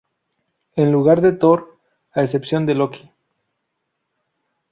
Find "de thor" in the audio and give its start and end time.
1.21-1.77